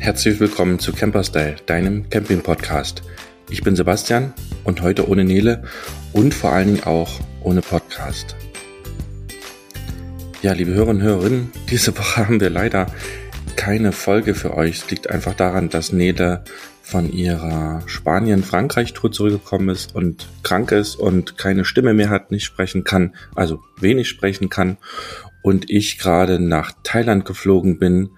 Herzlich 0.00 0.40
willkommen 0.40 0.78
zu 0.78 0.94
Camperstyle, 0.94 1.56
deinem 1.66 2.08
Camping-Podcast. 2.08 3.02
Ich 3.50 3.62
bin 3.62 3.76
Sebastian 3.76 4.32
und 4.64 4.80
heute 4.80 5.06
ohne 5.06 5.24
Nele 5.24 5.62
und 6.14 6.32
vor 6.32 6.52
allen 6.52 6.68
Dingen 6.68 6.84
auch 6.84 7.20
ohne 7.42 7.60
Podcast. 7.60 8.34
Ja, 10.40 10.54
liebe 10.54 10.72
Hörer 10.72 10.88
und 10.88 11.02
Hörerinnen, 11.02 11.52
diese 11.70 11.96
Woche 11.98 12.26
haben 12.26 12.40
wir 12.40 12.48
leider 12.48 12.86
keine 13.56 13.92
Folge 13.92 14.34
für 14.34 14.56
euch. 14.56 14.78
Es 14.78 14.90
liegt 14.90 15.10
einfach 15.10 15.34
daran, 15.34 15.68
dass 15.68 15.92
Nele 15.92 16.44
von 16.82 17.12
ihrer 17.12 17.82
Spanien-Frankreich-Tour 17.84 19.12
zurückgekommen 19.12 19.68
ist 19.68 19.94
und 19.94 20.28
krank 20.42 20.72
ist 20.72 20.96
und 20.96 21.36
keine 21.36 21.66
Stimme 21.66 21.92
mehr 21.92 22.08
hat, 22.08 22.30
nicht 22.30 22.44
sprechen 22.44 22.84
kann, 22.84 23.14
also 23.34 23.60
wenig 23.78 24.08
sprechen 24.08 24.48
kann 24.48 24.78
und 25.42 25.68
ich 25.68 25.98
gerade 25.98 26.40
nach 26.40 26.72
Thailand 26.84 27.26
geflogen 27.26 27.78
bin 27.78 28.12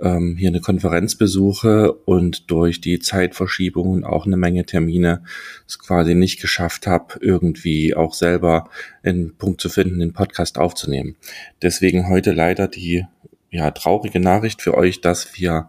ähm, 0.00 0.36
hier 0.36 0.48
eine 0.48 0.60
Konferenz 0.60 1.14
besuche 1.16 1.92
und 1.92 2.50
durch 2.50 2.80
die 2.80 2.98
Zeitverschiebung 2.98 3.88
und 3.88 4.04
auch 4.04 4.26
eine 4.26 4.36
Menge 4.36 4.64
Termine 4.64 5.22
es 5.66 5.78
quasi 5.78 6.14
nicht 6.14 6.40
geschafft 6.40 6.86
habe, 6.86 7.18
irgendwie 7.20 7.94
auch 7.94 8.14
selber 8.14 8.70
einen 9.02 9.36
Punkt 9.36 9.60
zu 9.60 9.68
finden, 9.68 9.98
den 9.98 10.12
Podcast 10.12 10.58
aufzunehmen. 10.58 11.16
Deswegen 11.62 12.08
heute 12.08 12.32
leider 12.32 12.68
die 12.68 13.04
ja, 13.50 13.70
traurige 13.70 14.20
Nachricht 14.20 14.62
für 14.62 14.74
euch, 14.74 15.00
dass 15.00 15.38
wir 15.38 15.68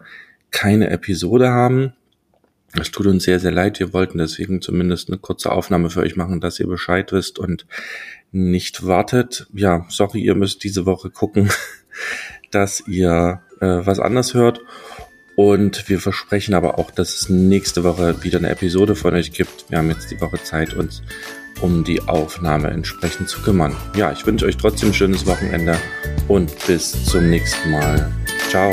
keine 0.51 0.89
Episode 0.89 1.51
haben. 1.51 1.93
Es 2.79 2.91
tut 2.91 3.07
uns 3.07 3.23
sehr, 3.23 3.39
sehr 3.39 3.51
leid. 3.51 3.79
Wir 3.79 3.93
wollten 3.93 4.19
deswegen 4.19 4.61
zumindest 4.61 5.09
eine 5.09 5.17
kurze 5.17 5.51
Aufnahme 5.51 5.89
für 5.89 6.01
euch 6.01 6.15
machen, 6.15 6.39
dass 6.39 6.59
ihr 6.59 6.67
Bescheid 6.67 7.11
wisst 7.11 7.39
und 7.39 7.65
nicht 8.31 8.85
wartet. 8.85 9.47
Ja, 9.53 9.85
sorry, 9.89 10.21
ihr 10.21 10.35
müsst 10.35 10.63
diese 10.63 10.85
Woche 10.85 11.09
gucken, 11.09 11.49
dass 12.51 12.83
ihr 12.87 13.41
äh, 13.59 13.65
was 13.65 13.99
anders 13.99 14.33
hört. 14.33 14.61
Und 15.35 15.87
wir 15.87 15.99
versprechen 15.99 16.53
aber 16.53 16.79
auch, 16.79 16.91
dass 16.91 17.15
es 17.15 17.29
nächste 17.29 17.85
Woche 17.85 18.23
wieder 18.23 18.39
eine 18.39 18.49
Episode 18.49 18.95
von 18.95 19.13
euch 19.13 19.31
gibt. 19.31 19.69
Wir 19.69 19.77
haben 19.77 19.89
jetzt 19.89 20.11
die 20.11 20.19
Woche 20.19 20.43
Zeit, 20.43 20.73
uns 20.73 21.01
um 21.61 21.83
die 21.83 22.01
Aufnahme 22.01 22.69
entsprechend 22.69 23.29
zu 23.29 23.41
kümmern. 23.41 23.75
Ja, 23.95 24.11
ich 24.11 24.25
wünsche 24.25 24.45
euch 24.45 24.57
trotzdem 24.57 24.89
ein 24.89 24.93
schönes 24.93 25.25
Wochenende 25.25 25.77
und 26.27 26.53
bis 26.67 27.05
zum 27.05 27.29
nächsten 27.29 27.71
Mal. 27.71 28.11
Ciao. 28.49 28.71